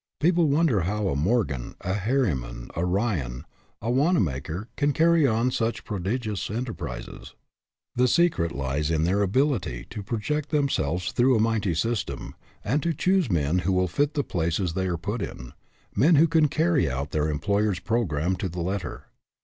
People 0.19 0.47
wonder 0.49 0.81
how 0.81 1.09
a 1.09 1.15
Morgan, 1.15 1.75
a 1.81 1.93
Harriman, 1.93 2.71
a 2.75 2.83
Ryan, 2.83 3.45
a 3.83 3.91
Wanamaker, 3.91 4.67
can 4.75 4.93
carry 4.93 5.27
on 5.27 5.51
such 5.51 5.83
prodigious 5.83 6.49
enterprises. 6.49 7.35
The 7.95 8.07
secret 8.07 8.51
lies 8.51 8.89
in 8.89 9.03
their 9.03 9.21
ability 9.21 9.85
to 9.91 10.01
project 10.01 10.49
themselves 10.49 11.11
through 11.11 11.35
a 11.35 11.39
mighty 11.39 11.75
system, 11.75 12.33
and 12.63 12.81
to 12.81 12.95
choose 12.95 13.29
men 13.29 13.59
who 13.59 13.73
will 13.73 13.87
fit 13.87 14.15
the 14.15 14.23
places 14.23 14.73
they 14.73 14.87
are 14.87 14.97
put 14.97 15.21
in, 15.21 15.53
men 15.95 16.15
who 16.15 16.27
can 16.27 16.47
carry 16.47 16.89
out 16.89 17.11
their 17.11 17.29
employer's 17.29 17.79
programme 17.79 18.35
to 18.37 18.49
the 18.49 18.61
letter. 18.61 19.03